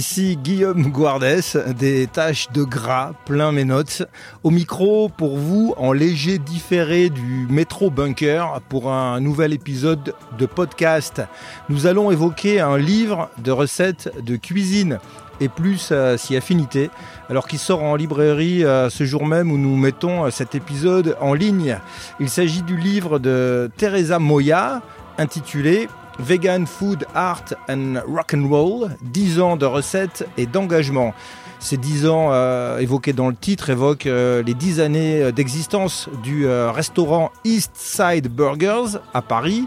[0.00, 4.02] Ici Guillaume Guardès, des tâches de gras plein mes notes.
[4.42, 10.46] Au micro pour vous en léger différé du métro bunker pour un nouvel épisode de
[10.46, 11.20] podcast.
[11.68, 15.00] Nous allons évoquer un livre de recettes de cuisine
[15.38, 16.88] et plus euh, si affinité,
[17.28, 21.14] alors qu'il sort en librairie euh, ce jour même où nous mettons euh, cet épisode
[21.20, 21.76] en ligne.
[22.20, 24.80] Il s'agit du livre de Teresa Moya
[25.18, 25.88] intitulé
[26.20, 31.14] Vegan Food Art and Rock and Roll, 10 ans de recettes et d'engagement.
[31.60, 36.08] Ces 10 ans euh, évoqués dans le titre évoquent euh, les 10 années euh, d'existence
[36.22, 39.66] du restaurant East Side Burgers à Paris,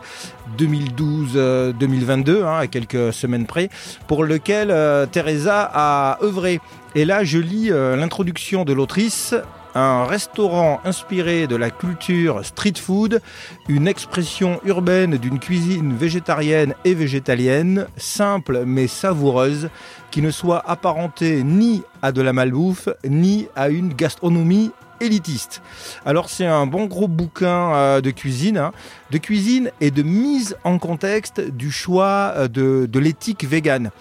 [0.58, 3.70] 2012-2022, hein, à quelques semaines près,
[4.08, 4.74] pour lequel
[5.12, 6.60] Teresa a œuvré.
[6.96, 9.36] Et là, je lis l'introduction de l'autrice
[9.76, 13.22] un restaurant inspiré de la culture street food,
[13.68, 19.70] une expression urbaine d'une cuisine végétarienne et végétalienne, simple mais savoureuse,
[20.12, 24.72] qui ne soit apparentée ni à de la malbouffe, ni à une gastronomie
[25.02, 25.62] élitiste.
[26.06, 28.72] Alors c'est un bon gros bouquin euh, de cuisine, hein,
[29.12, 33.92] de cuisine et de mise en contexte du choix euh, de, de l'éthique végane.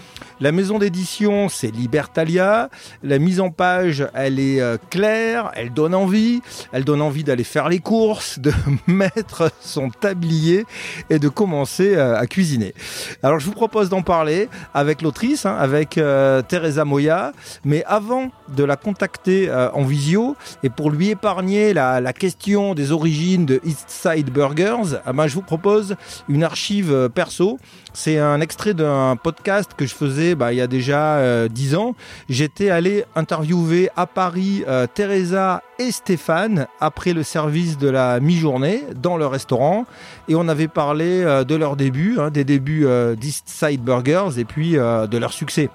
[0.41, 2.69] La maison d'édition, c'est Libertalia.
[3.03, 6.41] La mise en page, elle est euh, claire, elle donne envie.
[6.73, 8.53] Elle donne envie d'aller faire les courses, de
[8.87, 10.65] mettre son tablier
[11.11, 12.75] et de commencer à cuisiner.
[13.23, 16.01] Alors je vous propose d'en parler avec l'autrice, hein, avec
[16.49, 17.33] Teresa Moya.
[17.65, 23.47] Mais avant de la contacter en visio et pour lui épargner la, question des origines
[23.47, 25.97] de East Side Burgers, ah ben, je vous propose
[26.29, 27.59] une archive perso.
[27.95, 31.75] C'est un extrait d'un podcast que je faisais bah, il y a déjà euh, dix
[31.75, 31.95] ans.
[32.29, 38.83] J'étais allé interviewer à Paris euh, Teresa et Stéphane après le service de la mi-journée
[38.97, 39.85] dans le restaurant
[40.29, 44.45] et on avait parlé euh, de leur début, hein, des débuts d'East Side Burgers et
[44.45, 45.69] puis de leur succès.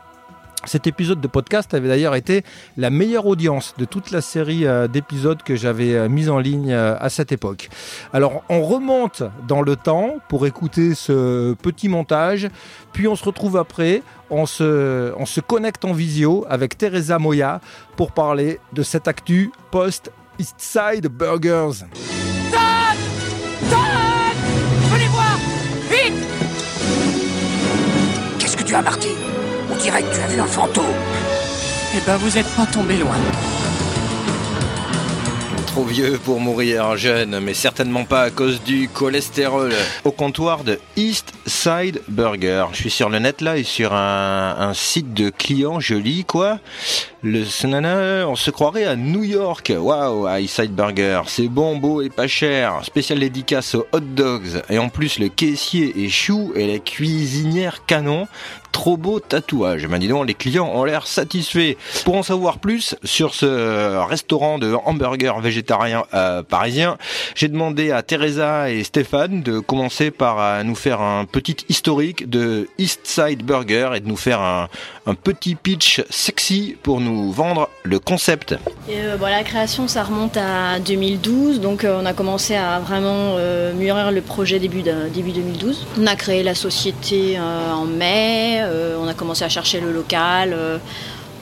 [0.66, 2.44] Cet épisode de podcast avait d'ailleurs été
[2.78, 6.74] la meilleure audience de toute la série euh, d'épisodes que j'avais euh, mis en ligne
[6.74, 7.70] euh, à cette époque.
[8.12, 12.50] Alors on remonte dans le temps pour écouter ce petit montage,
[12.92, 17.62] puis on se retrouve après, on se, on se connecte en visio avec Teresa Moya
[17.96, 21.86] pour parler de cette actu post Eastside Burgers.
[24.90, 25.38] Venez voir
[25.90, 26.28] Vite
[28.40, 29.10] Qu'est-ce que tu as, Marty?
[29.78, 30.86] Dirait que tu as vu un fantôme.
[31.96, 33.16] Eh ben, vous êtes pas tombé loin.
[35.68, 39.72] Trop vieux pour mourir jeune, mais certainement pas à cause du cholestérol.
[40.06, 42.66] Au comptoir de East Side Burger.
[42.72, 46.60] Je suis sur le net là et sur un, un site de clients joli quoi.
[47.24, 47.44] Le
[48.26, 49.74] on se croirait à New York.
[49.76, 51.22] Waouh, à East Side Burger.
[51.28, 52.80] C'est bon, beau et pas cher.
[52.84, 54.64] Spécial dédicace aux hot dogs.
[54.70, 58.28] Et en plus, le caissier est chou et la cuisinière canon
[58.78, 59.88] trop beau tatouage.
[59.88, 61.74] Ben dis donc, les clients ont l'air satisfaits.
[62.06, 67.00] Pour en savoir plus sur ce restaurant de hamburger végétarien euh, parisien,
[67.34, 72.30] j'ai demandé à Teresa et Stéphane de commencer par euh, nous faire un petit historique
[72.30, 74.68] de East Side Burger et de nous faire un,
[75.24, 78.56] petit pitch sexy pour nous vendre le concept.
[78.92, 83.38] Euh, la création, ça remonte à 2012, donc on a commencé à vraiment
[83.74, 85.88] mûrir le projet début, début 2012.
[86.00, 88.67] On a créé la société en mai, euh,
[89.00, 90.78] on a commencé à chercher le local, euh,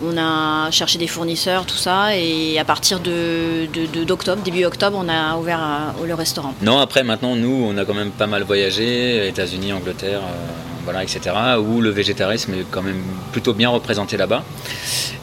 [0.03, 3.67] on a cherché des fournisseurs, tout ça, et à partir de,
[4.03, 6.53] d'octobre, début octobre, on a ouvert euh, le restaurant.
[6.61, 10.21] Non, après maintenant, nous, on a quand même pas mal voyagé, États-Unis, Angleterre,
[10.83, 11.19] voilà, etc.,
[11.59, 14.43] où le végétarisme est quand même plutôt bien représenté là-bas.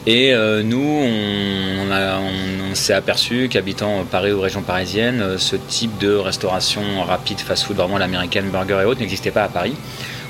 [0.07, 0.35] Et
[0.65, 7.77] nous, on, s'est aperçu qu'habitant Paris ou région parisienne, ce type de restauration rapide, fast-food,
[7.77, 9.77] vraiment l'américaine, burger et autres, n'existait pas à Paris.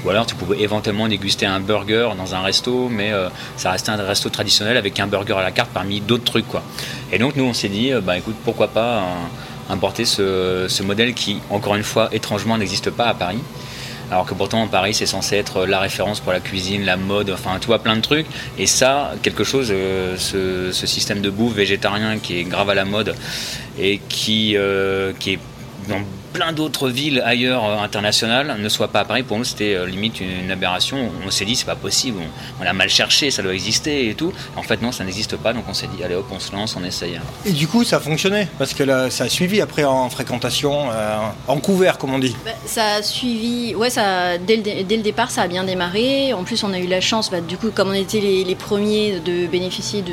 [0.05, 3.91] Ou alors tu pouvais éventuellement déguster un burger dans un resto, mais euh, ça restait
[3.91, 6.49] un resto traditionnel avec un burger à la carte parmi d'autres trucs.
[6.49, 6.63] Quoi.
[7.13, 9.03] Et donc nous on s'est dit, euh, bah écoute, pourquoi pas euh,
[9.71, 13.39] importer ce, modèle qui, encore une fois, étrangement n'existe pas à Paris.
[14.11, 17.57] Alors que pourtant, Paris, c'est censé être la référence pour la cuisine, la mode, enfin,
[17.59, 18.27] tu vois, plein de trucs.
[18.59, 19.73] Et ça, quelque chose,
[20.19, 23.15] ce, système de bouffe végétarien qui est grave à la mode
[23.79, 25.39] et qui, est
[26.33, 29.23] plein d'autres villes ailleurs euh, internationales ne soient pas à Paris.
[29.23, 31.11] Pour nous, c'était euh, limite une aberration.
[31.27, 32.19] On s'est dit, c'est pas possible,
[32.61, 34.33] on, l'a mal cherché, ça doit exister et tout.
[34.57, 35.53] En fait, non, ça n'existe pas.
[35.53, 37.21] Donc on s'est dit, allez hop, on se lance, on essaye.
[37.45, 41.19] Et du coup, ça a fonctionné parce que ça a suivi après en fréquentation, euh,
[41.47, 42.35] en couvert, comme on dit.
[42.45, 46.33] Bah, ça a suivi, ouais, ça, dès le, dès le, départ, ça a bien démarré.
[46.33, 49.19] En plus, on a eu la chance, bah, du coup, comme on était les, premiers
[49.25, 50.05] de bénéficier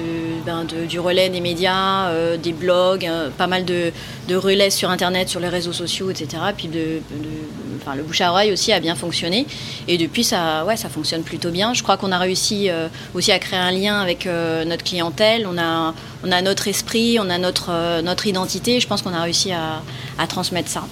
[0.45, 3.07] ben, de, du relais des médias, des blogs,
[3.37, 3.91] pas mal de,
[4.27, 6.43] de relais sur Internet, sur les réseaux sociaux etc.
[6.55, 9.45] Puis le bouche à oreille aussi a bien fonctionné.
[9.87, 11.73] Et depuis, ça, ouais, ça fonctionne plutôt bien.
[11.73, 12.69] Je crois qu'on a réussi
[13.13, 15.47] aussi à créer un lien avec notre clientèle.
[15.47, 18.79] On a, on a notre esprit, on a notre, notre identité.
[18.79, 19.81] Je pense qu'on a réussi à,
[20.17, 20.83] à transmettre ça.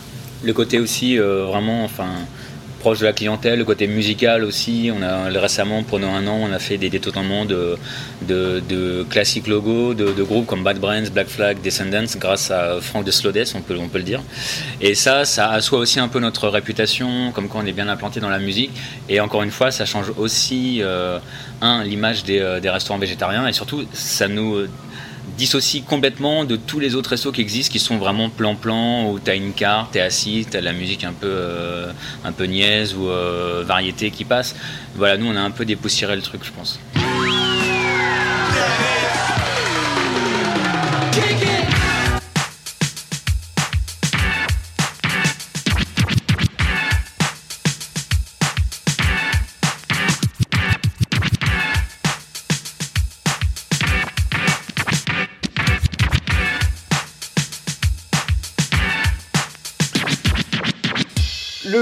[0.44, 2.10] Le côté aussi vraiment, enfin
[2.78, 4.92] proche de la clientèle, le côté musical aussi.
[4.94, 7.78] On a récemment, pendant un an, on a fait des détournements de,
[8.28, 13.12] de, classiques logos de, groupes comme Bad Brains, Black Flag, Descendants, grâce à Franck de
[13.12, 14.22] Slowdes, on peut, on peut le dire.
[14.82, 18.20] Et ça, ça assoit aussi un peu notre réputation, comme quand on est bien implanté
[18.20, 18.72] dans la musique.
[19.10, 21.20] Et encore une fois, ça change aussi, euh,
[21.62, 24.68] un, l'image des, euh, des, restaurants végétariens, et surtout, ça nous
[25.38, 29.30] dissocie complètement de tous les autres restos qui existent, qui sont vraiment plan-plan, où tu
[29.30, 31.92] as une carte, tu es assis, tu as de la musique un peu, euh,
[32.25, 34.56] un peu niaise ou euh, variété qui passe.
[34.95, 36.80] Voilà, nous on a un peu dépoussiéré le truc, je pense.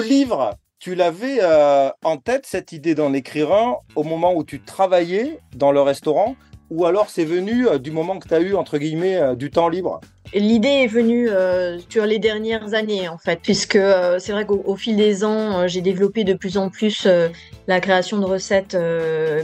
[0.08, 4.60] Livre, tu l'avais euh, en tête, cette idée d'en écrire un, au moment où tu
[4.60, 6.36] travaillais dans le restaurant
[6.70, 9.50] ou alors c'est venu euh, du moment que tu as eu, entre guillemets, euh, du
[9.50, 10.02] temps libre?
[10.34, 11.30] L'idée est venue
[11.88, 13.80] sur les dernières années, en fait, puisque
[14.18, 17.08] c'est vrai qu'au fil des ans, j'ai développé de plus en plus
[17.68, 18.76] la création de recettes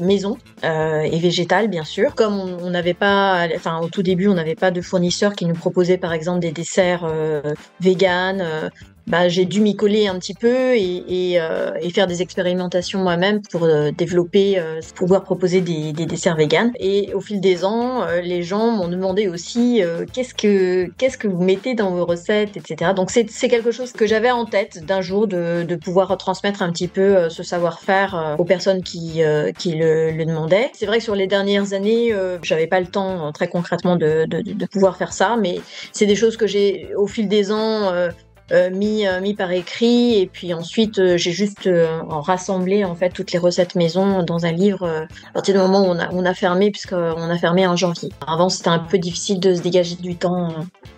[0.02, 2.14] maison et végétales, bien sûr.
[2.16, 5.54] Comme on n'avait pas, enfin, au tout début, on n'avait pas de fournisseurs qui nous
[5.54, 7.08] proposaient, par exemple, des desserts
[7.80, 8.72] véganes
[9.08, 13.00] bah, j'ai dû m'y coller un petit peu et, et, euh, et faire des expérimentations
[13.00, 16.72] moi-même pour euh, développer, euh, pouvoir proposer des, des, desserts véganes.
[16.80, 19.82] Et au fil des ans, euh, les gens m'ont demandé aussi
[20.14, 22.92] qu'est-ce que qu'est-ce que vous mettez dans vos recettes, etc.
[22.96, 26.72] Donc c'est quelque chose que j'avais en tête d'un jour de, de pouvoir transmettre un
[26.72, 29.22] petit peu ce savoir-faire aux personnes qui
[29.58, 30.70] qui le, le demandaient.
[30.74, 32.14] C'est vrai que sur les dernières années,
[32.44, 35.62] j'avais pas le temps très concrètement de, de, de pouvoir faire ça, mais
[35.92, 38.10] c'est des choses que j'ai au fil des ans euh,
[38.72, 41.70] mis, euh, mis par écrit et puis ensuite euh, j'ai juste
[42.10, 44.88] rassemblé en fait toutes les recettes maison dans un livre
[45.30, 48.10] à partir du moment où on a, on a fermé puisqu'on a fermé en janvier.
[48.28, 50.50] Avant c'était un peu difficile de se dégager du temps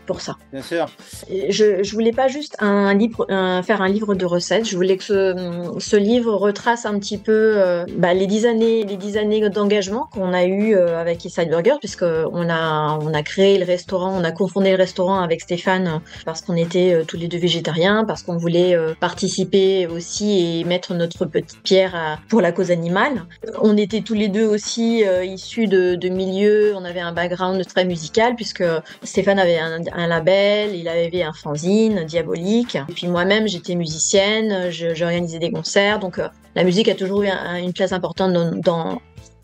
[0.06, 0.36] pour ça.
[0.52, 0.86] Bien sûr.
[1.30, 3.26] Je, je voulais pas juste un livre,
[3.64, 4.68] faire un livre de recettes.
[4.68, 8.98] Je voulais que ce, ce livre retrace un petit peu bah, les dix années, les
[8.98, 13.58] dix années d'engagement qu'on a eu avec Inside Burger, puisque on a, on a créé
[13.58, 17.43] le restaurant, on a confondé le restaurant avec Stéphane parce qu'on était tous les deux
[17.44, 22.72] végétarien parce qu'on voulait euh, participer aussi et mettre notre petite pierre pour la cause
[22.72, 23.25] animale.
[23.62, 27.86] On était tous les deux aussi euh, issus de, milieux, on avait un background très
[27.86, 28.63] musical puisque
[29.04, 32.78] Stéphane avait un, label, il avait un fanzine diabolique.
[32.90, 37.30] Et puis moi-même, j'étais musicienne, j'organisais des concerts, donc euh, la musique a toujours eu
[37.62, 39.01] une place importante dans, dans,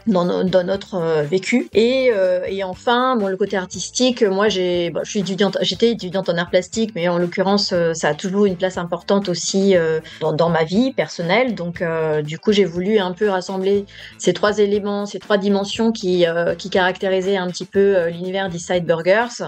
[0.07, 1.69] dans notre euh, vécu.
[1.73, 5.91] Et, euh, et enfin, bon, le côté artistique, moi, j'ai, bon, je suis étudiante, j'étais
[5.91, 9.75] étudiante en art plastique, mais en l'occurrence, euh, ça a toujours une place importante aussi
[10.21, 11.53] dans, ma vie personnelle.
[11.53, 11.83] Donc,
[12.23, 13.85] du coup, j'ai voulu un peu rassembler
[14.17, 16.25] ces trois éléments, ces trois dimensions qui,
[16.57, 19.45] qui caractérisaient un petit peu l'univers d'Eastside Burgers.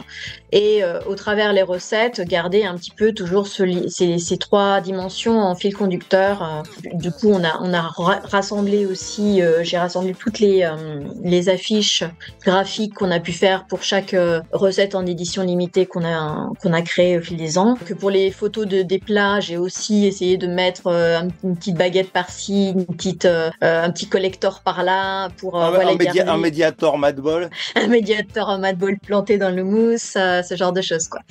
[0.52, 5.40] Et au travers les recettes, garder un petit peu toujours ce, ces, ces trois dimensions
[5.40, 6.64] en fil conducteur.
[6.94, 12.04] Du coup, on a, on a rassemblé aussi, j'ai rassemblé toutes les euh, les, affiches
[12.44, 16.74] graphiques qu'on a pu faire pour chaque euh, recette en édition limitée qu'on a, qu'on
[16.74, 17.78] a créé au fil des ans.
[17.86, 21.78] Que pour les photos de, des plats, j'ai aussi essayé de mettre euh, une petite
[21.78, 27.50] baguette par-ci, une petite, un petit collector par-là pour un, voilà, un, un médiator Madball.
[27.76, 31.22] un médiator Madball planté dans le mousse, ce genre de choses quoi.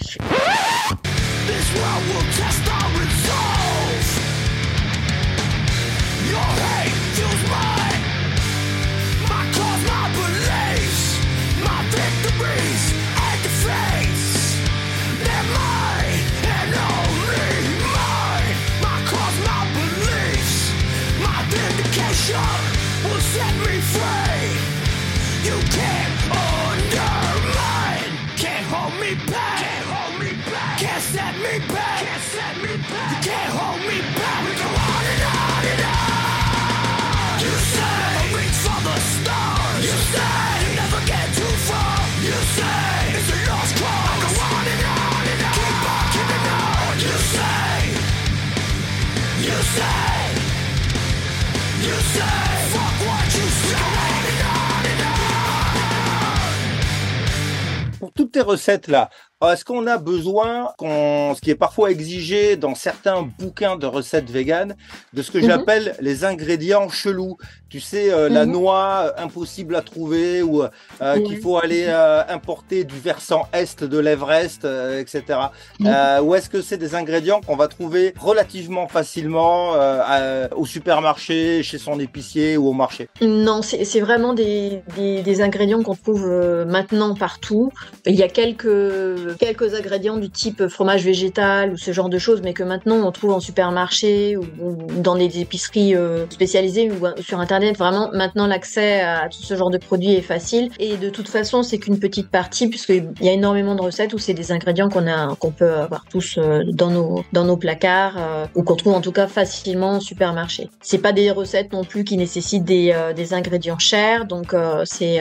[58.14, 59.10] Toutes tes recettes là,
[59.42, 64.28] Est-ce qu'on a besoin, qu'on, ce qui est parfois exigé dans certains bouquins de recettes
[64.30, 64.76] véganes,
[65.14, 65.44] de ce que Mhm.
[65.46, 67.38] j'appelle les ingrédients chelous?
[67.70, 68.52] Tu sais, euh, la Mhm.
[68.52, 71.86] noix euh, impossible à trouver ou euh, qu'il faut aller
[72.28, 74.64] importer du versant est de l'Everest,
[74.98, 75.38] etc.
[75.78, 76.24] Mhm.
[76.24, 81.78] Ou est-ce que c'est des ingrédients qu'on va trouver relativement facilement à- au supermarché, chez
[81.78, 83.08] son épicier ou au marché?
[83.20, 86.26] Non, c'est vraiment des, des, des ingrédients qu'on trouve
[86.66, 87.70] maintenant partout.
[88.04, 92.40] Il y a quelques, quelques ingrédients du type fromage végétal ou ce genre de choses,
[92.42, 95.94] mais que maintenant on trouve en supermarché ou, ou dans des épiceries
[96.30, 97.59] spécialisées ou sur Internet.
[97.72, 100.70] Vraiment, maintenant l'accès à ce genre de produits est facile.
[100.78, 104.18] Et de toute façon, c'est qu'une petite partie, puisqu'il y a énormément de recettes où
[104.18, 108.16] c'est des ingrédients qu'on a qu'on peut avoir tous euh, dans nos, dans nos placards
[108.18, 110.68] euh, ou qu'on trouve en tout cas facilement en supermarché.
[110.80, 115.20] C'est pas des recettes non plus qui nécessitent des, euh, des ingrédients chers, donc c'est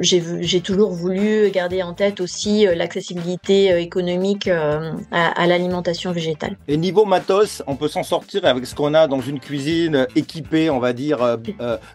[0.00, 6.56] j'ai toujours voulu garder en tête aussi l'accessibilité économique à, l'alimentation végétale.
[6.68, 10.70] Et niveau matos, on peut s'en sortir avec ce qu'on a dans une cuisine équipée,
[10.70, 11.38] on va dire,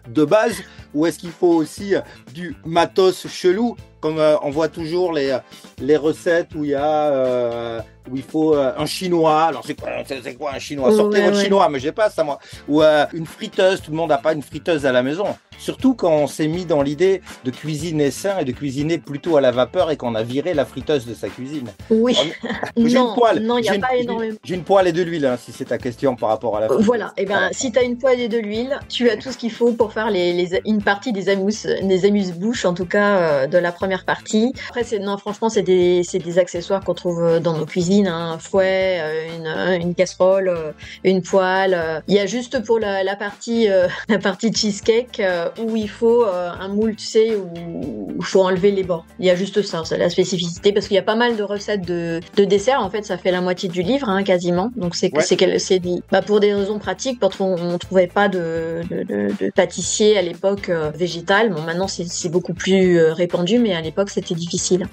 [0.08, 0.62] de base,
[0.94, 2.00] ou est-ce qu'il faut aussi euh,
[2.34, 7.06] du matos chelou comme euh, on voit toujours les, euh, recettes où il y a
[7.12, 7.80] euh,
[8.10, 9.42] où il faut euh, un chinois.
[9.44, 10.90] Alors c'est quoi, c'est c'est quoi un chinois?
[10.92, 11.44] Sortez Ouais, votre ouais.
[11.44, 12.38] chinois, mais j'ai pas ça moi.
[12.68, 13.80] Ou euh, une friteuse.
[13.82, 15.24] Tout le monde n'a pas une friteuse à la maison.
[15.58, 19.40] Surtout quand on s'est mis dans l'idée de cuisiner sain et de cuisiner plutôt à
[19.40, 21.68] la vapeur et qu'on a viré la friteuse de sa cuisine.
[21.90, 22.16] Oui,
[22.76, 23.42] J'ai non, une poêle.
[23.44, 24.36] non, il n'y J'ai a une- pas j'ai- énormément.
[24.42, 26.66] J'ai une poêle et de l'huile, hein, si c'est ta question par rapport à la.
[26.68, 27.48] Voilà, et ben Voilà.
[27.52, 29.92] si tu as une poêle et de l'huile, tu as tout ce qu'il faut pour
[29.92, 33.70] faire les, les- une partie des amuse des amuse-bouches, en tout cas euh, de la
[33.70, 34.52] première partie.
[34.68, 38.32] Après, c'est non, franchement, c'est des, c'est des accessoires qu'on trouve dans nos cuisines, hein,
[38.34, 40.72] un fouet, euh, une, euh, une casserole, euh,
[41.04, 42.02] une poêle.
[42.08, 45.88] Il y a juste pour la, la partie euh, la partie cheesecake euh, où il
[45.88, 49.04] faut euh, un moule, tu sais, où il faut enlever les bords.
[49.18, 51.42] Il y a juste ça, c'est la spécificité, parce qu'il y a pas mal de
[51.42, 52.80] recettes de, de desserts.
[52.80, 54.70] En fait, ça fait la moitié du livre, hein, quasiment.
[54.76, 55.22] Donc c'est Ouais.
[55.58, 55.80] c'est
[56.10, 60.16] bah, pour des raisons pratiques, parce qu'on on trouvait pas de, de, de- de pâtissier
[60.16, 61.50] à l'époque euh, végétal.
[61.52, 64.86] Bon, maintenant c'est beaucoup plus répandu, mais à l'époque c'était difficile.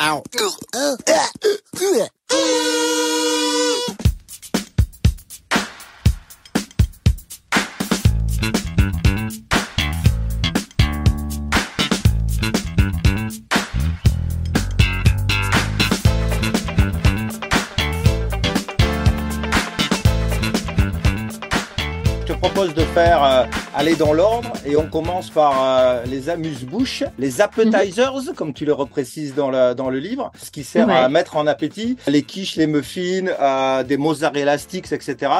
[22.99, 28.53] Faire euh, aller dans l'ordre et on commence par euh, les amuse-bouches, les appetizers, comme
[28.53, 31.95] tu le reprécises dans le, dans le livre, ce qui sert à mettre en appétit,
[32.07, 35.31] les quiches, les muffins, euh, des mozzarella sticks, etc.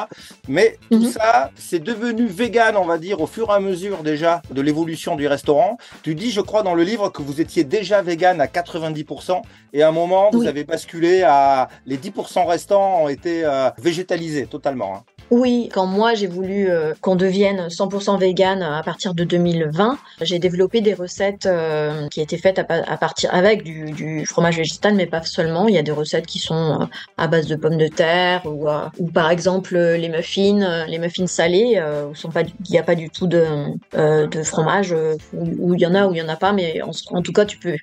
[0.48, 1.12] Mais tout Mhm.
[1.12, 5.18] ça, c'est devenu vegan, on va dire, au fur et à mesure déjà de l'évolution
[5.18, 5.78] du restaurant.
[6.02, 9.42] Tu dis, je crois, dans le livre que vous étiez déjà vegan à 90%
[9.74, 13.44] et à un moment, vous avez basculé à les 10% restants ont été
[13.78, 14.96] végétalisés totalement.
[14.96, 15.04] hein.
[15.32, 20.40] Oui, quand moi j'ai voulu euh, qu'on devienne 100% vegan à partir de 2020, j'ai
[20.40, 24.96] développé des recettes euh, qui étaient faites à, pa- à partir avec du, fromage végétal,
[24.96, 25.68] mais pas seulement.
[25.68, 26.86] Il y a des recettes qui sont euh,
[27.18, 32.14] à base de pommes de terre ou, par exemple les muffins, les muffins salés, où
[32.36, 33.46] il n'y a pas du tout de,
[34.44, 34.96] fromage,
[35.32, 37.46] où il y en a ou il y en a pas, mais en tout cas
[37.46, 37.76] tu peux.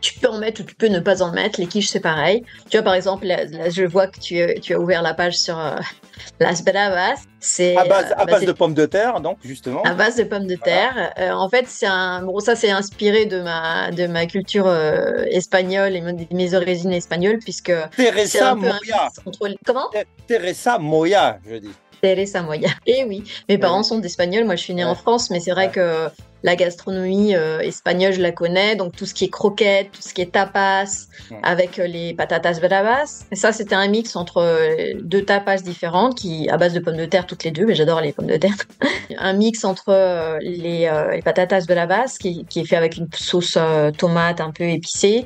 [0.00, 1.60] Tu peux en mettre ou tu peux ne pas en mettre.
[1.60, 2.42] Les quiches, c'est pareil.
[2.70, 5.36] Tu vois, par exemple, là, là, je vois que tu, tu as ouvert la page
[5.36, 5.76] sur euh,
[6.40, 7.16] Las Bravas.
[7.38, 9.82] C'est À base, euh, à bah, base de pommes de terre, donc justement.
[9.82, 11.12] à base de pommes de terre.
[11.18, 15.24] Euh, en fait, c'est un bon ça c'est inspiré de ma de ma culture euh,
[15.30, 19.08] espagnole et de mes origines espagnoles puisque Teresa Moya.
[19.26, 21.70] entre comment Te- Teresa Moya, je dis.
[22.02, 22.70] Teresa Moya.
[22.86, 23.60] Et oui, mes Ouais.
[23.60, 24.44] parents sont d'Espagnol.
[24.44, 24.94] Moi, je suis née en.
[24.94, 26.08] France, mais c'est vrai que
[26.42, 28.76] la gastronomie euh, espagnole, je la connais.
[28.76, 30.84] Donc, tout ce qui est croquettes, tout ce qui est tapas,
[31.30, 31.36] Ouais.
[31.42, 33.24] avec euh, les patatas bravas.
[33.30, 36.96] Et ça, c'était un mix entre euh, deux tapas différentes, qui à base de pommes
[36.96, 37.66] de terre toutes les deux.
[37.66, 38.54] Mais j'adore les pommes de terre.
[39.18, 43.54] un mix entre les, euh, les patatas bravas, qui, qui est fait avec une sauce
[43.56, 45.24] euh, tomate un peu épicée.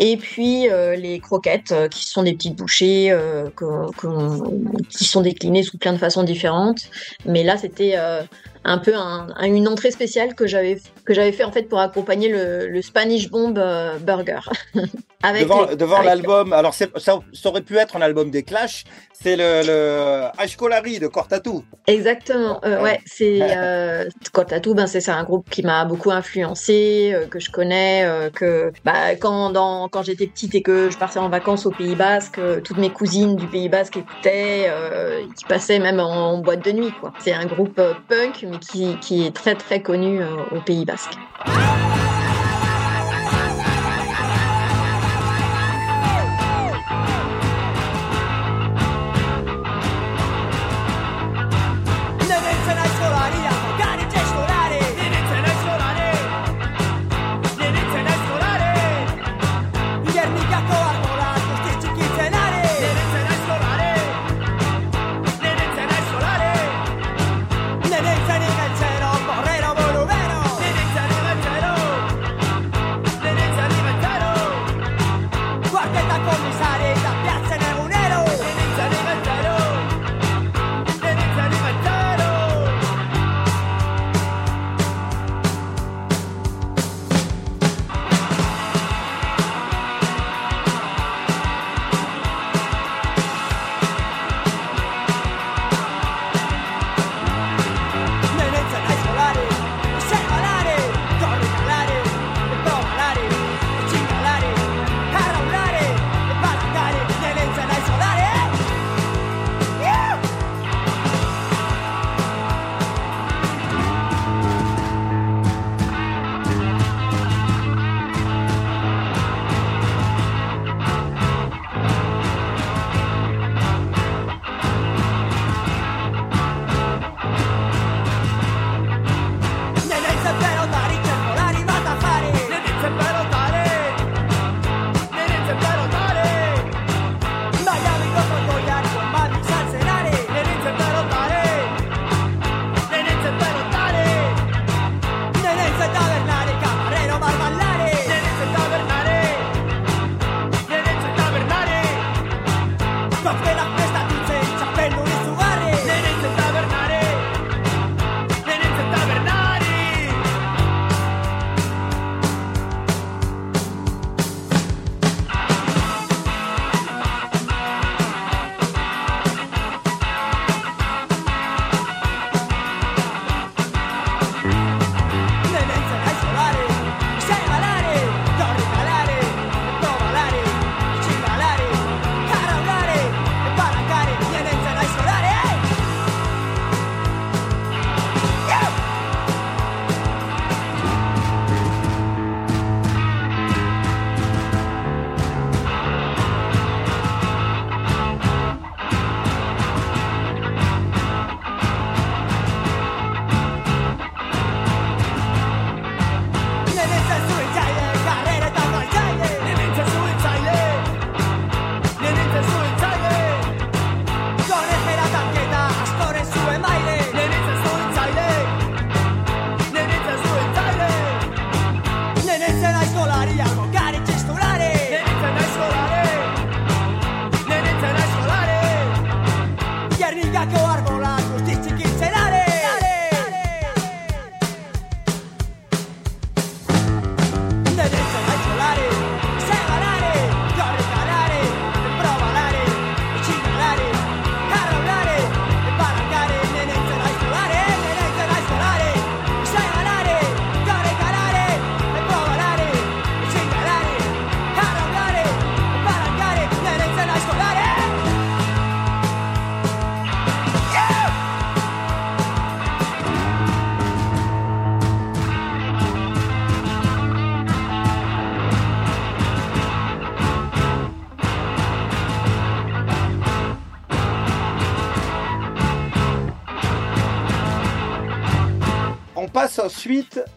[0.00, 0.66] Et puis
[0.98, 3.16] les croquettes, qui sont des petites bouchées
[3.54, 6.80] que- que- qui sont déclinées sous plein de façons différentes.
[7.26, 7.94] Mais là, c'était
[8.64, 11.80] un peu un- un- une entrée spéciale que j'avais que j'avais fait en fait pour
[11.80, 14.40] accompagner le, le Spanish Bomb euh, Burger.
[15.24, 18.84] Avec devant les- devant l'album, alors ça, ça aurait pu être un album des Clash,
[19.12, 21.50] c'est le, le Ashkolari de Cortatu.
[21.86, 22.60] Exactement.
[22.64, 23.00] euh, Ouais.
[23.06, 28.04] c'est euh, Cortatu, ben c'est un groupe qui m'a beaucoup influencé, euh, que je connais,
[28.04, 31.70] euh, que bah, quand dans quand j'étais petite et que je partais en vacances au
[31.70, 34.70] Pays Basque, euh, toutes mes cousines du Pays Basque écoutaient,
[35.36, 37.12] qui passaient même en, en boîte de nuit quoi.
[37.18, 40.20] C'est un groupe punk mais qui qui est très très connu
[40.52, 41.12] au Pays Basque.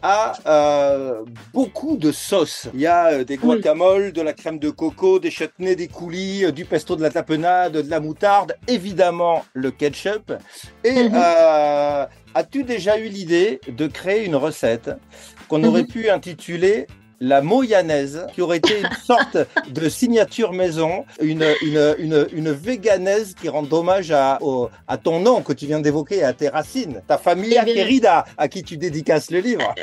[0.02, 2.68] À euh, beaucoup de sauces.
[2.74, 6.46] Il y a euh, des guacamoles, de la crème de coco, des chutneys, des coulis,
[6.46, 10.34] euh, du pesto de la tapenade, de la moutarde, évidemment le ketchup.
[10.84, 11.16] Et mhm.
[12.36, 14.92] as-tu déjà eu l'idée de créer une recette
[15.48, 15.88] qu'on aurait mhm.
[15.88, 16.88] pu intituler
[17.20, 19.38] la moyanaise, qui aurait été une sorte
[19.70, 24.40] de signature maison, une, une, une, une véganaise qui rend hommage à,
[24.88, 28.48] à ton nom que tu viens d'évoquer, à tes racines, ta famille eh querida, à
[28.48, 29.74] qui tu dédicaces le livre.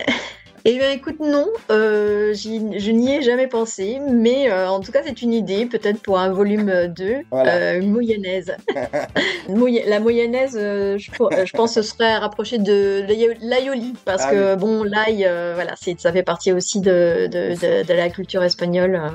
[0.66, 5.03] Eh bien, écoute, non, euh, je n'y ai jamais pensé, mais euh, en tout cas,
[5.05, 8.57] c'est une idée, peut-être pour un volume 2, euh, moyennaise.
[9.48, 13.05] la moyennaise, je, je, pense, ce serait rapproché de
[13.42, 18.09] l'aioli, parce ah que, bon, l'ail, voilà, ça fait partie aussi de, de, de la
[18.09, 19.12] culture espagnole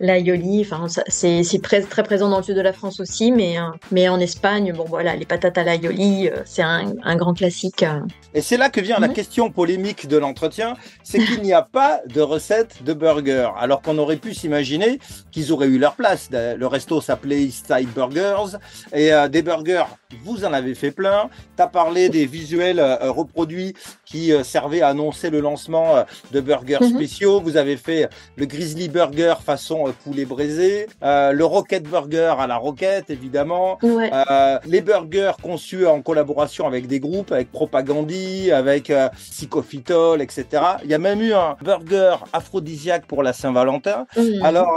[0.00, 3.64] l'aioli, enfin c'est très, très présent dans le sud de la France aussi, mais, euh,
[3.92, 7.82] mais en Espagne, bon voilà, les patates à l'aioli, euh, c'est un, grand classique.
[7.82, 8.00] Euh.
[8.32, 9.14] Et c'est là que vient la mhm.
[9.14, 13.98] question polémique de l'entretien, c'est qu'il n'y a pas de recette de burger, alors qu'on
[13.98, 14.98] aurait pu s'imaginer
[15.30, 16.28] qu'ils auraient eu leur place.
[16.32, 18.58] Le resto s'appelait East Side Burgers,
[18.92, 19.84] et des burgers,
[20.24, 21.30] vous en avez fait plein.
[21.56, 26.94] Tu as parlé des visuels reproduits qui servaient à annoncer le lancement de burgers mhm.
[26.94, 27.40] spéciaux.
[27.40, 32.56] Vous avez fait le Grizzly Burger façon poulet braisé, euh, le Rocket Burger à la
[32.56, 39.08] roquette, évidemment, euh, les burgers conçus en collaboration avec des groupes, avec Propagandi, avec euh,
[39.16, 40.46] Psychophytol, etc.
[40.84, 44.06] Il y a même eu un burger aphrodisiaque pour la Saint-Valentin.
[44.16, 44.42] Mmh.
[44.42, 44.68] Alors,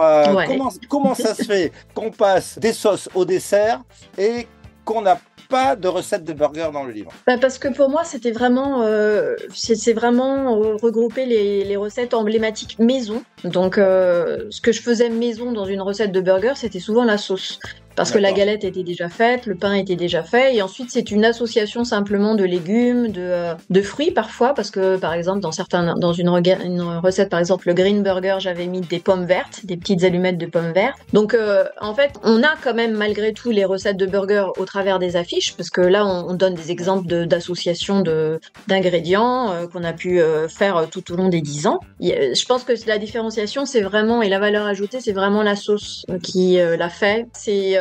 [0.47, 3.81] comment, comment ça se fait qu'on passe des sauces au dessert
[4.17, 4.47] et
[4.85, 5.19] qu'on n'a
[5.49, 8.83] pas de recette de burger dans le livre bah Parce que pour moi, c'était vraiment,
[8.83, 13.23] euh, c'est vraiment regrouper les, les, recettes emblématiques maison.
[13.43, 17.17] Donc, euh, ce que je faisais maison dans une recette de burger, c'était souvent la
[17.17, 17.59] sauce
[17.95, 21.11] parce que la galette était déjà faite, le pain était déjà fait, et ensuite c'est
[21.11, 25.51] une association simplement de légumes, de, euh, de fruits parfois, parce que par exemple dans
[25.51, 29.65] certains, dans une, une recette par exemple le green burger, j'avais mis des pommes vertes,
[29.65, 30.97] des petites allumettes de pommes vertes.
[31.13, 34.65] Donc euh, en fait, on a quand même malgré tout les recettes de burger au
[34.65, 39.83] travers des affiches, parce que là on, donne des exemples d'associations de, d'ingrédients euh, qu'on
[39.83, 41.79] a pu faire tout au long des dix ans.
[41.99, 46.05] Je pense que la différenciation c'est vraiment et la valeur ajoutée c'est vraiment la sauce
[46.23, 47.27] qui l'a fait.
[47.33, 47.77] C'est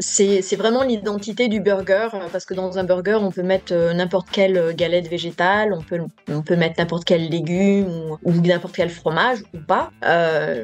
[0.00, 3.92] c'est vraiment l'identité du burger euh, parce que dans un burger, on peut mettre euh,
[3.92, 7.86] n'importe quelle galette végétale, on peut, on peut mettre n'importe quel légume
[8.24, 9.90] ou, n'importe quel fromage ou pas.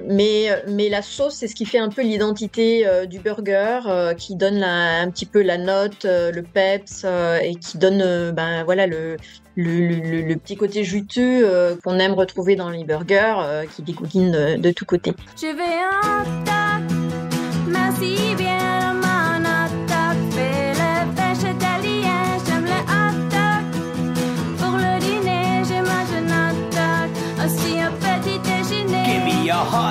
[0.07, 3.81] mais, mais la sauce, c'est ce qui fait un peu l'identité du burger,
[4.17, 7.05] qui donne un petit peu la note, le peps
[7.43, 9.17] et qui donne ben, voilà, le,
[9.57, 15.15] le, petit côté juteux qu'on aime retrouver dans les burgers qui dégoulinent de, tous côtés.
[15.37, 15.81] Je vais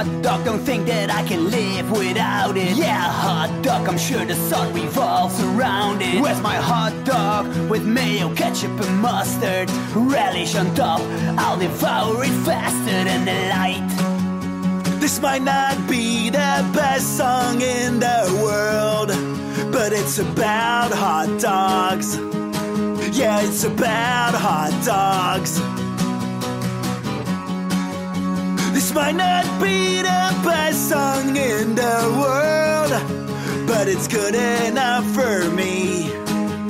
[0.04, 2.78] don't think that I can live without it.
[2.78, 6.22] Yeah, hot dog, I'm sure the sun revolves around it.
[6.22, 9.70] Where's my hot dog with mayo, ketchup, and mustard?
[9.96, 11.02] Relish on top,
[11.38, 15.00] I'll devour it faster than the light.
[15.00, 19.10] This might not be the best song in the world,
[19.72, 22.18] but it's about hot dogs.
[23.18, 25.60] Yeah, it's about hot dogs.
[28.80, 35.52] This might not be the best song in the world, but it's good enough for
[35.52, 36.08] me.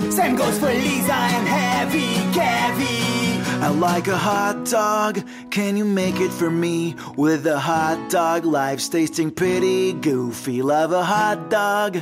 [0.10, 3.64] Same goes for Lisa and Heavy Gabby.
[3.64, 5.24] I like a hot dog.
[5.52, 6.96] Can you make it for me?
[7.16, 10.64] With a hot dog, life's tasting pretty goofy.
[10.64, 12.00] Love a hot dog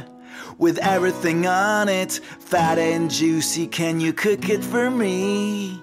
[0.57, 3.67] with everything on it, fat and juicy.
[3.67, 5.81] Can you cook it for me?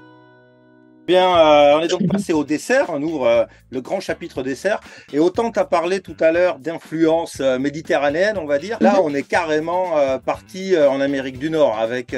[1.07, 2.87] Bien, euh, on est donc passé au dessert.
[2.89, 4.81] On ouvre euh, le grand chapitre dessert.
[5.13, 8.79] Et autant tu as parlé tout à l'heure d'influence euh, méditerranéenne, on va dire.
[8.81, 12.13] Là, on est carrément euh, parti en Amérique du Nord avec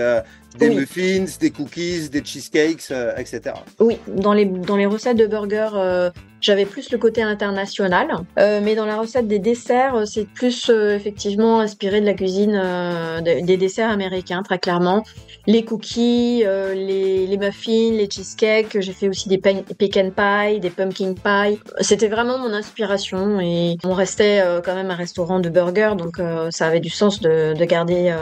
[0.58, 0.76] des Oui.
[0.76, 3.56] muffins, des cookies, des cheesecakes, etc.
[3.80, 8.08] Oui, dans les, dans les recettes de burgers, j'avais plus le côté international.
[8.38, 12.14] Euh, mais dans la recette des desserts, euh, c'est plus euh, effectivement inspiré de la
[12.14, 15.02] cuisine euh, de- des desserts américains, très clairement.
[15.46, 18.80] Les cookies, euh, les, les muffins, les cheesecakes.
[18.80, 21.58] J'ai fait aussi des pe- pecan pie, des pumpkin pie.
[21.80, 26.16] C'était vraiment mon inspiration et on restait euh, quand même un restaurant de burgers, donc
[26.50, 28.14] ça avait du sens de, de garder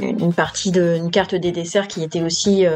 [0.00, 2.66] une partie de une carte des desserts qui était aussi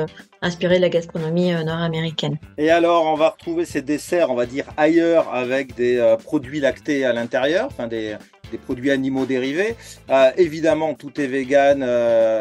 [0.42, 2.38] inspirée de la gastronomie euh, nord-américaine.
[2.56, 6.60] Et alors, on va retrouver ces desserts, on va dire, ailleurs avec des euh, produits
[6.60, 8.16] lactés à l'intérieur, enfin des,
[8.64, 9.76] produits animaux dérivés.
[10.08, 11.84] Euh, évidemment, tout est vegan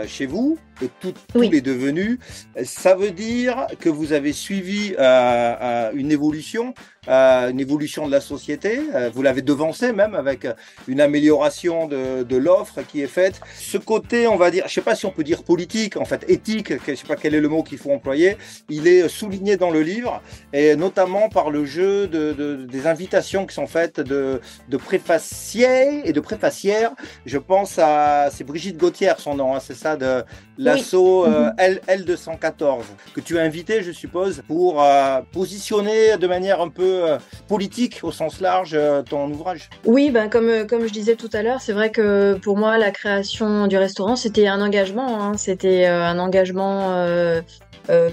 [0.08, 1.50] chez vous et tout, Oui.
[1.50, 2.20] tout est devenu.
[2.64, 6.74] Ça veut dire que vous avez suivi euh, euh, une évolution,
[7.08, 8.80] euh, une évolution de la société.
[9.14, 10.48] Vous l'avez devancé même avec
[10.88, 13.40] une amélioration de, de l'offre qui est faite.
[13.58, 16.26] Ce côté, on va dire, je sais pas si on peut dire politique, en fait
[16.30, 18.38] éthique, que- je sais pas quel est le mot qu'il faut employer.
[18.70, 20.22] Il est souligné dans le livre
[20.54, 26.02] et notamment par le jeu de, de- des invitations qui sont faites de, de préfaciers
[26.08, 26.92] et de préfacières.
[27.26, 30.24] Je pense à, c'est Brigitte Gauthier son nom, hein, c'est ça, de
[30.68, 36.62] l'assaut euh, L, L214 que tu as invité, je suppose, pour euh, positionner de manière
[36.62, 39.70] un peu euh, politique au sens large euh, ton ouvrage.
[39.86, 42.92] Oui, ben comme comme je disais tout à l'heure, c'est vrai que pour moi la
[42.92, 45.38] création du restaurant c'était un engagement, hein.
[45.38, 46.94] c'était un engagement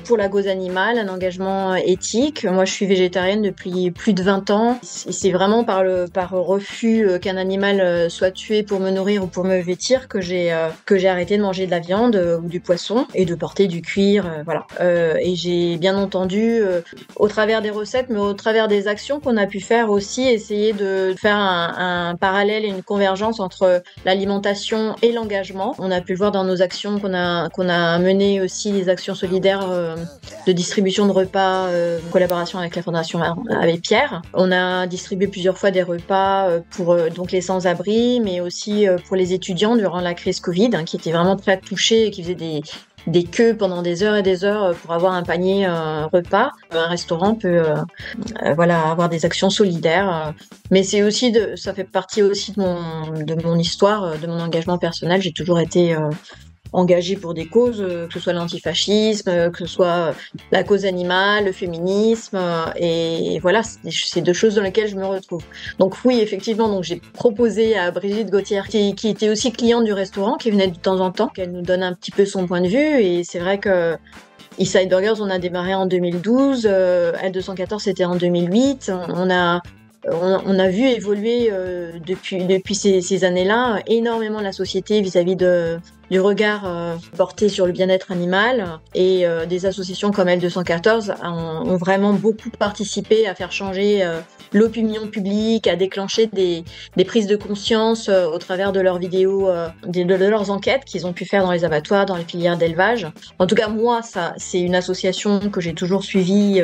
[0.04, 2.44] pour la cause animale, un engagement éthique.
[2.44, 4.78] Moi, je suis végétarienne depuis plus de 20 ans.
[4.82, 9.24] C'est vraiment par le par refus euh, qu'un animal euh, soit tué pour me nourrir
[9.24, 12.16] ou pour me vêtir que j'ai euh, que j'ai arrêté de manger de la viande
[12.16, 14.66] euh, ou du poisson et de porter du cuir, euh, voilà.
[14.80, 16.80] Euh, et j'ai bien entendu euh,
[17.16, 20.72] au travers des recettes, mais au travers des actions qu'on a pu faire aussi, essayer
[20.72, 25.74] de faire un, un parallèle et une convergence entre l'alimentation et l'engagement.
[25.78, 28.88] On a pu le voir dans nos actions qu'on a qu'on a menées aussi des
[28.88, 29.96] actions solidaires euh,
[30.46, 34.22] de distribution de repas euh, en collaboration avec la Fondation Abbé Pierre.
[34.32, 39.16] On a distribué plusieurs fois des repas euh, pour donc les sans-abri, mais aussi pour
[39.16, 42.34] les étudiants durant la crise Covid, hein, qui étaient vraiment très touchés et qui faisaient
[42.34, 42.62] des
[43.06, 45.68] des queues pendant des heures et des heures pour avoir un panier
[46.10, 46.52] repas.
[46.70, 47.62] Un restaurant peut
[48.56, 50.32] voilà avoir des actions solidaires,
[50.70, 54.40] mais c'est aussi de ça fait partie aussi de mon de mon histoire, de mon
[54.40, 55.20] engagement personnel.
[55.20, 55.94] J'ai toujours été
[56.74, 60.14] euh, engagée pour des causes, euh, que ce soit l'antifascisme, euh, que ce soit
[60.50, 65.06] la cause animale, le féminisme, euh, et voilà, c'est deux choses dans lesquelles je me
[65.06, 65.42] retrouve.
[65.78, 70.36] Donc oui, effectivement, donc j'ai proposé à Brigitte Gauthier, qui, était aussi cliente du restaurant,
[70.36, 72.68] qui venait de temps en temps, qu'elle nous donne un petit peu son point de
[72.68, 73.96] vue, et c'est vrai que
[74.58, 79.60] Eastside Burgers, on a démarré en 2012, euh, L214 c'était en 2008, on a
[80.06, 85.78] on, a vu évoluer euh, depuis depuis ces années-là énormément la société vis-à-vis de
[86.10, 91.70] du regard euh, porté sur le bien-être animal et euh, des associations comme L214 ont,
[91.70, 94.20] ont vraiment beaucoup participé à faire changer euh,
[94.52, 96.64] l'opinion publique, à déclencher des,
[96.96, 99.48] des prises de conscience au travers de leurs vidéos,
[99.84, 103.08] de, de leurs enquêtes qu'ils ont pu faire dans les abattoirs, dans les filières d'élevage.
[103.40, 106.62] En tout cas, moi, ça, c'est une association que j'ai toujours suivie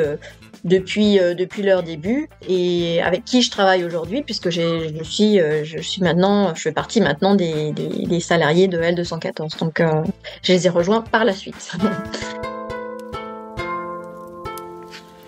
[0.63, 5.63] depuis euh, depuis leur début et avec qui je travaille aujourd'hui puisque je suis euh,
[5.63, 10.03] je suis maintenant je fais partie maintenant des, des, des salariés de L214 donc euh,
[10.43, 11.71] je les ai rejoints par la suite.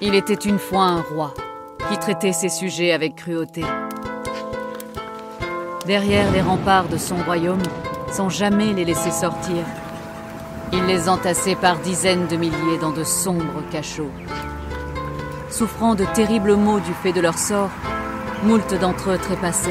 [0.05, 1.33] Il était une fois un roi
[1.89, 3.63] qui traitait ses sujets avec cruauté.
[5.87, 7.63] Derrière les remparts de son royaume,
[8.11, 9.63] sans jamais les laisser sortir,
[10.73, 14.11] il les entassait par dizaines de milliers dans de sombres cachots.
[15.53, 17.69] Souffrant de terribles maux du fait de leur sort,
[18.43, 19.69] Moult d'entre eux trépassaient.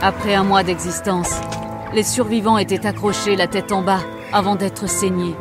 [0.00, 1.40] Après un mois d'existence,
[1.92, 3.98] les survivants étaient accrochés la tête en bas
[4.32, 5.34] avant d'être saignés.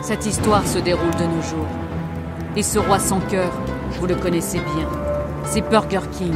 [0.00, 1.68] Cette histoire se déroule de nos jours.
[2.56, 3.52] Et ce roi sans cœur,
[4.00, 4.88] vous le connaissez bien,
[5.44, 6.34] c'est Burger King.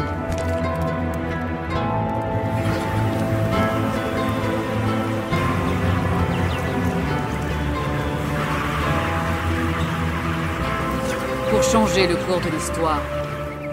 [11.72, 13.02] Changer le cours de l'histoire,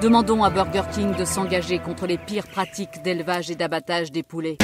[0.02, 4.58] demandons à Burger King de s'engager contre les pires pratiques d'élevage et d'abattage des poulets.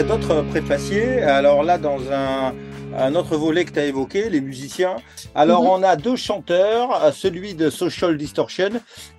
[0.00, 1.20] A d'autres préfaciers.
[1.22, 2.54] Alors là, dans un,
[2.96, 4.96] un autre volet que tu as évoqué, les musiciens.
[5.34, 5.68] Alors, Mhm.
[5.68, 8.70] on a deux chanteurs, euh, celui de Social Distortion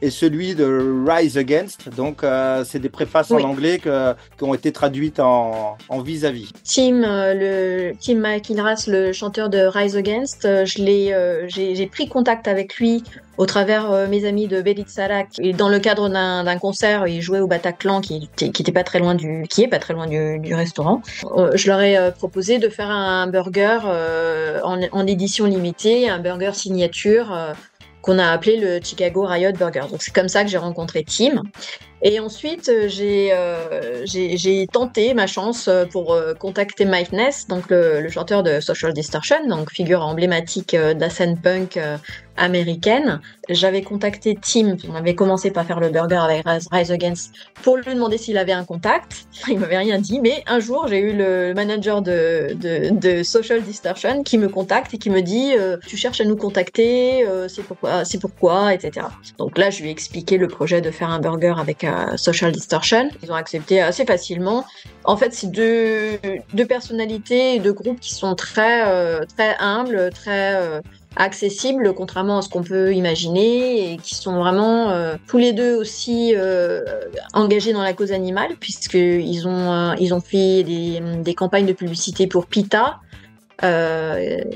[0.02, 1.90] et celui de Rise Against.
[1.96, 3.44] Donc, euh, c'est des préfaces Oui.
[3.44, 6.52] en anglais que- qui ont été traduites en vis-à-vis.
[6.64, 11.16] Tim, euh, le Tim McIlrath, le chanteur de Rise Against, je l'ai,
[11.48, 13.04] j'ai pris contact avec lui
[13.42, 15.30] au travers euh, mes amis de Belit Salak.
[15.58, 19.16] Dans le cadre d'un concert, il jouait au Bataclan, qui qui était pas très loin
[19.16, 21.02] du, qui est pas très loin du, restaurant.
[21.38, 23.80] Euh, je leur ai euh, proposé de faire un burger
[24.64, 27.36] en, édition limitée, un burger signature.
[28.04, 29.86] qu'on a appelé le Chicago Riot Burger.
[29.90, 31.42] Donc c'est comme ça que j'ai rencontré Tim.
[32.04, 38.92] Et ensuite, j'ai tenté ma chance pour contacter Mike Ness, donc le, chanteur de Social
[38.94, 40.96] Distortion, donc figure emblématique euh,
[41.44, 41.80] punk
[42.42, 43.22] américaine.
[43.50, 47.94] J'avais contacté Tim, on avait commencé par faire le burger avec Rise, Against, pour lui
[47.94, 49.26] demander s'il avait un contact.
[49.48, 52.56] Il m'avait rien dit, mais un jour, j'ai eu le manager de,
[52.92, 56.36] de, Social Distortion qui me contacte et qui me dit euh, Tu cherches à nous
[56.36, 59.08] contacter, euh, c'est pourquoi, pourquoi, etc.
[59.38, 62.52] Donc là, je lui ai expliqué le projet de faire un burger avec euh, Social
[62.52, 63.10] Distortion.
[63.22, 64.66] Ils ont accepté assez facilement.
[65.04, 66.20] En fait, c'est deux,
[66.54, 70.82] deux personnalités deux groupes qui sont très, très humbles, très
[71.16, 75.76] accessibles, contrairement à ce qu'on peut imaginer, et qui sont vraiment euh, tous les deux
[75.76, 76.84] aussi euh,
[77.34, 82.46] engagés dans la cause animale, puisqu'ils ont, euh, ont fait des, campagnes de publicité pour
[82.48, 83.00] PETA,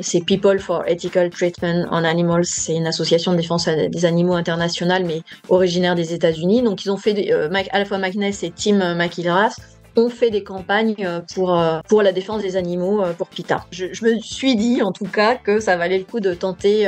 [0.02, 5.06] c'est People for Ethical Treatment on Animals, c'est une association de défense des animaux internationale,
[5.06, 6.63] mais originaire des États-Unis.
[6.63, 9.58] Donc ils ont fait à la fois McNess et Tim McIlrath
[9.95, 13.65] ont fait des campagnes euh, pour euh, pour la défense des animaux euh, pour PETA.
[13.71, 16.88] Je, me suis dit en tout cas que ça valait le coup de tenter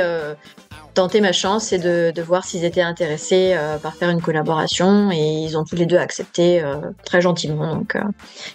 [0.94, 5.12] tenter ma chance et de, de voir s'ils étaient intéressés par faire une collaboration.
[5.12, 6.62] Et ils ont tous les deux accepté
[7.04, 7.76] très gentiment.
[7.76, 7.96] Donc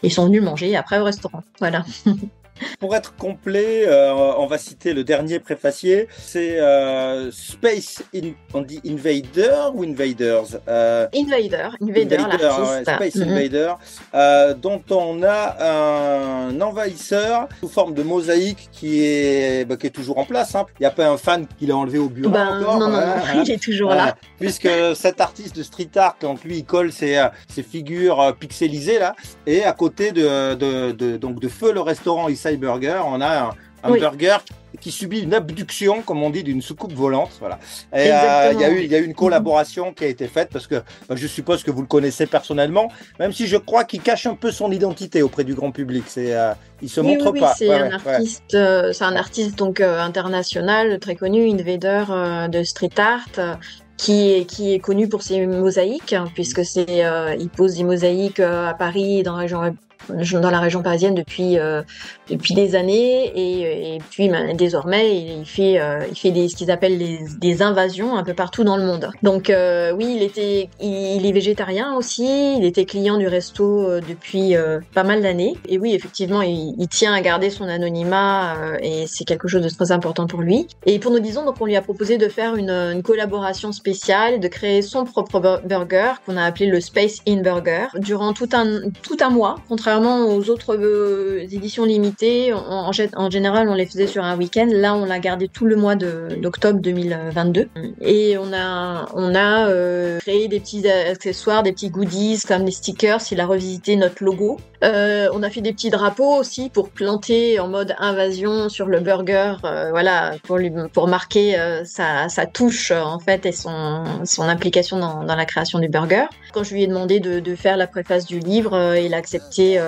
[0.01, 1.43] ils sont venus manger après au restaurant.
[1.59, 1.85] Voilà
[2.79, 6.07] Pour être complet, euh, on va citer le dernier préfacier.
[6.17, 13.15] C'est euh, Space In- on dit Invader ou Invaders Euh, Invader Invader, ouais, l'artiste Space
[13.15, 13.29] Mhm.
[13.29, 13.73] Invader,
[14.13, 19.91] euh, dont on a un envahisseur sous forme de mosaïque qui est, bah, qui est
[19.91, 20.55] toujours en place.
[20.55, 20.65] hein.
[20.79, 22.79] Il n'y a pas un fan qui l'a enlevé au bureau Ben, encore.
[22.79, 26.57] non non non il est toujours là Puisque cet artiste de street art, donc lui,
[26.59, 29.15] il colle ses, ses figures pixelisées là,
[29.47, 32.27] et à côté de, de, de- donc de Feu le restaurant
[32.57, 33.49] Burger, on a un,
[33.83, 33.99] un Oui.
[33.99, 34.37] burger
[34.81, 37.29] qui subit une abduction, comme on dit, d'une soucoupe volante.
[37.39, 37.59] Voilà.
[37.93, 40.27] Et euh, il y a eu, il y a eu une collaboration qui a été
[40.27, 40.75] faite parce que
[41.07, 44.35] bah, je suppose que vous le connaissez personnellement, même si je crois qu'il cache un
[44.35, 46.03] peu son identité auprès du grand public.
[46.07, 47.53] C'est, euh, il se Oui, montre oui, pas.
[47.55, 48.13] c'est Ouais, un ouais, ouais.
[48.13, 52.03] artiste, euh, c'est un artiste donc international très connu, Invader
[52.49, 53.57] de street art,
[53.97, 57.83] qui est qui est connu pour ses mosaïques, hein, puisque c'est euh, il pose des
[57.83, 59.75] mosaïques euh, à Paris dans la région
[60.09, 61.81] dans la région parisienne depuis euh,
[62.29, 66.71] depuis des années et, puis ben, désormais il, fait euh, il fait des ce qu'ils
[66.71, 66.99] appellent
[67.39, 69.09] des invasions un peu partout dans le monde.
[69.21, 74.55] Donc euh, oui, il était il, est végétarien aussi, il était client du resto depuis
[74.93, 79.47] pas mal d'années et oui, effectivement, il, tient à garder son anonymat et c'est quelque
[79.47, 80.67] chose de très important pour lui.
[80.85, 84.39] Et pour nous disons donc on lui a proposé de faire une, une collaboration spéciale,
[84.39, 88.49] de créer son propre bur- burger qu'on a appelé le Space In Burger durant tout
[88.53, 93.29] un tout un mois contrairement contrairement aux autres euh, éditions limitées, en, en gé- en
[93.29, 94.67] général, on les faisait sur un week-end.
[94.71, 97.69] Là, on l'a gardé tout le mois d'octobre 2022.
[98.01, 102.71] Et on a, on a euh, créé des petits accessoires, des petits goodies comme les
[102.71, 103.19] stickers.
[103.31, 104.57] Il a revisité notre logo.
[104.83, 108.99] Euh, on a fait des petits drapeaux aussi pour planter en mode invasion sur le
[108.99, 109.55] burger,
[109.91, 115.23] voilà, pour lui, pour marquer sa, sa touche en fait et son, son implication dans,
[115.23, 116.25] dans la création du burger.
[116.51, 119.79] Quand je lui ai demandé de, faire la préface du livre, il a accepté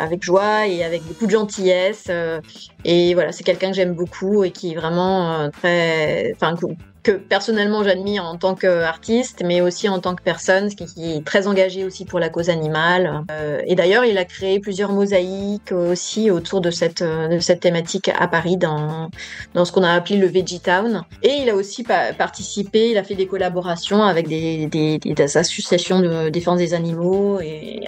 [0.00, 2.10] avec joie et avec beaucoup de gentillesse.
[2.84, 6.54] Et voilà, c'est quelqu'un que j'aime beaucoup et qui est vraiment euh, très, enfin
[7.02, 10.84] que, personnellement j'admire en tant qu'artiste, mais aussi en tant que personne, qui,
[11.16, 13.24] est très engagé aussi pour la cause animale.
[13.30, 18.10] Euh, et d'ailleurs, il a créé plusieurs mosaïques aussi autour de cette de cette thématique
[18.18, 19.08] à Paris dans
[19.54, 21.02] dans ce qu'on a appelé le Veggie Town.
[21.22, 25.36] Et il a aussi pa- participé, il a fait des collaborations avec des, des, des
[25.36, 27.80] associations de défense des animaux et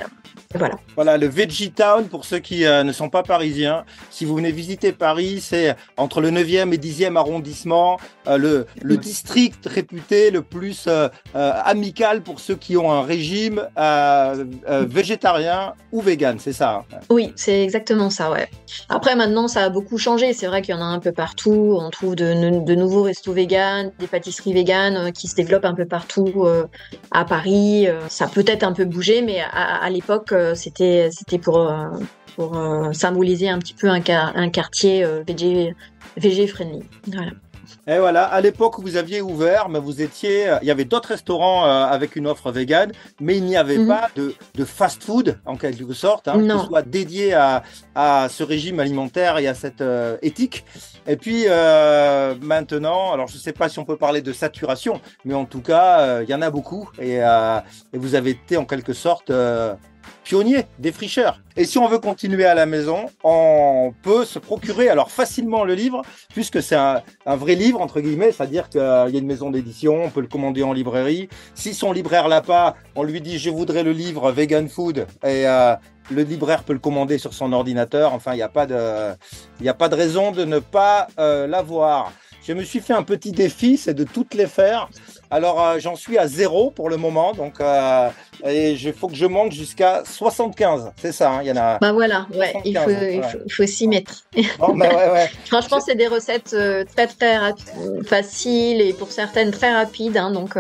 [0.59, 0.75] voilà.
[0.95, 4.53] Voilà, le Veggie Town, pour ceux qui euh, ne sont pas parisiens, si vous venez
[4.53, 10.43] visiter Paris, c'est entre le 9e et 10e arrondissement, euh, le, le district réputé le
[10.43, 13.69] plus euh, euh, amical pour ceux qui ont un régime
[14.89, 16.99] végétarien ou vegan, c'est ça hein?
[17.11, 18.49] Oui, c'est exactement ça, ouais.
[18.89, 20.33] Après, maintenant, ça a beaucoup changé.
[20.33, 21.77] C'est vrai qu'il y en a un peu partout.
[21.79, 25.85] On trouve de, de nouveaux restos véganes, des pâtisseries euh, qui se développent un peu
[25.85, 26.47] partout
[27.11, 27.87] à Paris.
[28.09, 31.71] Ça a peut-être un peu bougé, mais à, à l'époque, c'était c'était pour
[32.37, 35.75] pour euh, symboliser un petit peu un, quar- un quartier euh, végé
[36.17, 36.83] végé friendly.
[37.07, 37.31] Voilà.
[37.89, 40.85] Et voilà, à l'époque où vous aviez ouvert, mais vous étiez, euh, il y avait
[40.85, 43.89] d'autres restaurants euh, avec une offre végane, mais il n'y avait Mhm.
[43.89, 46.61] pas de, de fast-food en quelque sorte, hein, Non.
[46.61, 47.63] qui soit dédié à,
[47.95, 50.65] à ce régime alimentaire et à cette euh, éthique.
[51.09, 55.01] Et puis euh, maintenant, alors je ne sais pas si on peut parler de saturation,
[55.25, 57.59] mais en tout cas, euh, il y en a beaucoup et, euh,
[57.93, 59.31] et vous avez été en quelque sorte
[60.23, 61.41] euh, pionnier, défricheur.
[61.57, 65.75] Et si on veut continuer à la maison, on peut se procurer alors facilement le
[65.75, 70.05] livre, puisque c'est un, vrai livre, entre guillemets, c'est-à-dire qu'il y a une maison d'édition,
[70.05, 71.29] on peut le commander en librairie.
[71.55, 75.47] Si son libraire l'a pas, on lui dit je voudrais le livre Vegan Food et
[75.47, 75.75] euh,
[76.11, 78.15] le libraire peut le commander sur son ordinateur.
[78.15, 78.77] Enfin, il n'y a pas de,
[79.67, 82.13] a pas de raison de ne pas euh, l'avoir.
[82.45, 84.89] Je me suis fait un petit défi, c'est de toutes les faire.
[85.33, 88.11] Alors, euh, j'en suis à zéro pour le moment, donc euh,
[88.45, 90.93] et il faut que je monte jusqu'à 75.
[91.01, 91.79] C'est ça, hein, il y en a.
[91.79, 94.25] Bah voilà, ouais, il faut, 75, il faut, s'y mettre.
[94.61, 95.31] Oh, bah ouais, ouais.
[95.47, 100.33] Franchement, c'est des recettes euh, très très euh, faciles et pour certaines très rapides, hein,
[100.33, 100.59] donc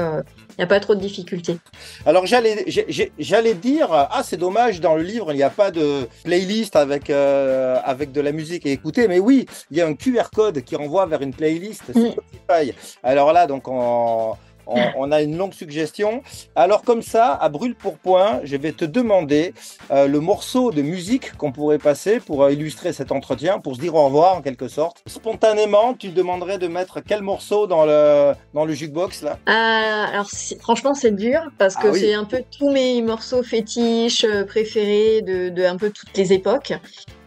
[0.53, 1.57] il n'y a pas trop de difficultés.
[2.05, 6.77] Alors j'allais dire ah c'est dommage dans le livre il n'y a pas de playlist
[6.77, 10.29] avec euh, avec de la musique à écouter mais oui il y a un QR
[10.35, 12.11] code qui renvoie vers une playlist Mm.
[12.11, 12.75] Spotify.
[13.03, 14.35] Alors là donc on,
[14.67, 16.23] on, on a une longue suggestion.
[16.55, 19.55] Alors comme ça à brûle pour point je vais te demander
[19.91, 23.81] euh, le morceau de musique qu'on pourrait passer pour euh, illustrer cet entretien pour se
[23.81, 25.03] dire au revoir en quelque sorte.
[25.07, 29.39] Spontanément tu demanderais de mettre quel morceau dans le dans le jukebox là?
[29.47, 30.29] Ah, alors
[30.61, 32.01] franchement, c'est dur parce que Ah oui.
[32.01, 36.33] c'est un peu tous mes morceaux fétiches euh, préférés de, de un peu toutes les
[36.33, 36.73] époques.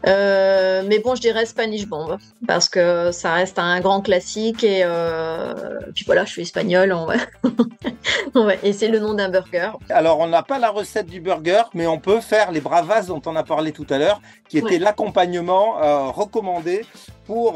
[0.07, 4.81] Euh, mais bon, je dirais Spanish Bomb parce que ça reste un grand classique et
[4.83, 5.53] euh,
[5.95, 7.15] puis voilà, je suis espagnole, on va...
[8.35, 9.71] on va- et c'est le nom d'un burger.
[9.89, 13.21] Alors, on n'a pas la recette du burger, mais on peut faire les bravas dont
[13.25, 14.79] on a parlé tout à l'heure, qui était Ouais.
[14.79, 16.85] l'accompagnement euh, recommandé
[17.25, 17.53] pour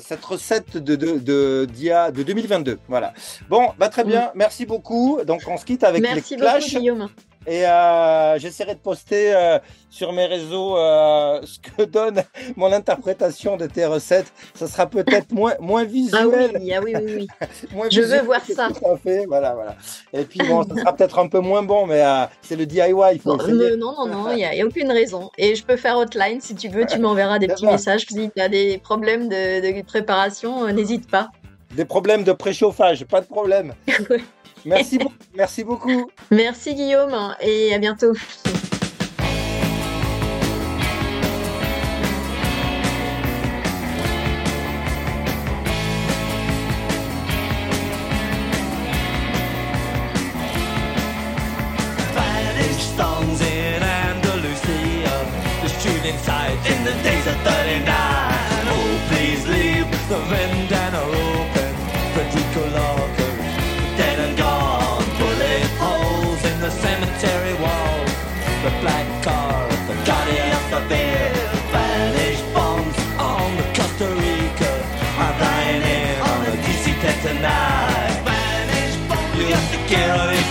[0.00, 2.78] cette recette de, de, de, d'il y a- de 2022.
[2.88, 3.14] Voilà.
[3.48, 4.30] Bon, bah, très bien.
[4.34, 5.20] Merci beaucoup.
[5.26, 6.68] Donc, on se quitte avec Merci les beaucoup, clashs.
[6.68, 7.08] Guillaume.
[7.46, 9.58] Et euh, j'essaierai de poster euh,
[9.90, 12.22] sur mes réseaux euh, ce que donne
[12.56, 14.32] mon interprétation de tes recettes.
[14.54, 16.58] Ça sera peut-être moins, moins Ah visuel.
[16.60, 17.26] oui, ah oui, oui, oui.
[17.74, 18.68] moins Je veux voir ça.
[18.68, 19.26] que t'as fait.
[19.26, 19.76] Voilà, voilà.
[20.12, 22.02] Et puis bon, ça sera peut-être un peu moins bon, mais
[22.42, 22.82] c'est le DIY.
[23.12, 25.30] Il faut non, non, non, il n'y a, aucune raison.
[25.36, 28.06] Et je peux faire hotline si tu veux, tu m'enverras des petits messages.
[28.08, 31.28] Si tu as des problèmes de, de préparation, n'hésite pas.
[31.74, 33.74] Des problèmes de préchauffage, pas de problème.
[34.64, 34.98] Merci,
[35.34, 36.10] merci beaucoup.
[36.30, 38.14] Merci Guillaume et à bientôt.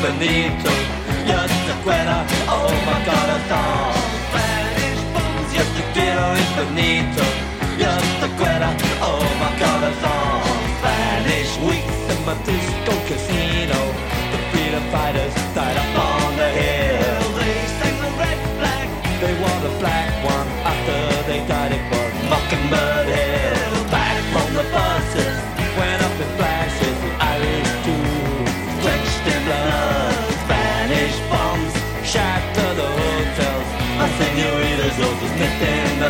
[0.04, 0.83] Benito.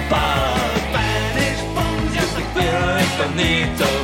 [0.08, 0.82] above.
[0.93, 4.03] Vantage bombs, yes, like fear infinito.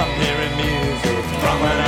[0.00, 1.81] I'm hearing music from another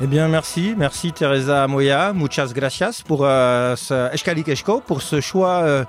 [0.00, 5.84] Eh bien, merci, merci Teresa Moya, muchas gracias pour euh, ce pour ce choix euh,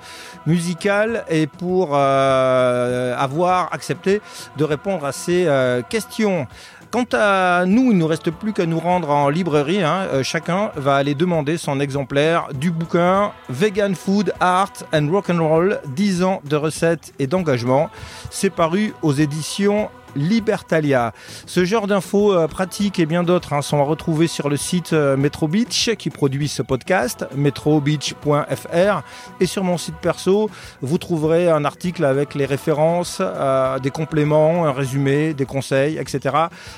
[0.45, 4.21] musical et pour euh, avoir accepté
[4.57, 5.49] de répondre à ces
[5.89, 6.45] questions.
[6.91, 9.81] Quant à nous, il ne nous reste plus qu'à nous rendre en librairie.
[9.81, 10.07] hein.
[10.21, 15.79] Chacun va aller demander son exemplaire du bouquin Vegan Food, Art and Rock and Roll
[15.87, 17.89] 10 ans de recettes et d'engagement.
[18.29, 21.13] C'est paru aux éditions Libertalia.
[21.45, 25.17] Ce genre d'infos euh, pratiques et bien d'autres hein, sont retrouvés sur le site euh,
[25.17, 29.01] Metro Beach qui produit ce podcast, metrobeach.fr.
[29.39, 30.49] Et sur mon site perso,
[30.81, 36.35] vous trouverez un article avec les références, euh, des compléments, un résumé, des conseils, etc.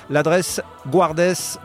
[0.10, 1.58] L'adresse guardes.fr.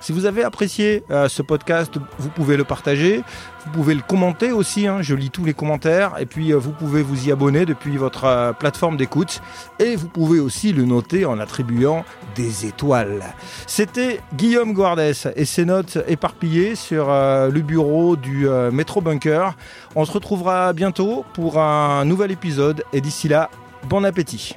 [0.00, 3.22] Si vous avez apprécié ce podcast, vous pouvez le partager.
[3.68, 6.14] Vous pouvez le commenter aussi, hein, je lis tous les commentaires.
[6.18, 9.42] Et puis euh, vous pouvez vous y abonner depuis votre euh, plateforme d'écoute.
[9.78, 12.02] Et vous pouvez aussi le noter en attribuant
[12.34, 13.22] des étoiles.
[13.66, 15.00] C'était Guillaume Guardes
[15.36, 19.54] et ses notes éparpillées sur euh, le bureau du euh, Métro Bunker.
[19.94, 22.84] On se retrouvera bientôt pour un nouvel épisode.
[22.94, 23.50] Et d'ici là,
[23.86, 24.56] bon appétit.